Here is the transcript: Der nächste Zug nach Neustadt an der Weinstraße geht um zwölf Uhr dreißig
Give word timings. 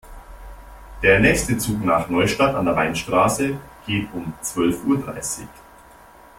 Der 1.03 1.19
nächste 1.19 1.59
Zug 1.59 1.85
nach 1.85 2.09
Neustadt 2.09 2.55
an 2.55 2.65
der 2.65 2.75
Weinstraße 2.75 3.59
geht 3.85 4.11
um 4.15 4.33
zwölf 4.41 4.83
Uhr 4.85 4.97
dreißig 4.97 5.45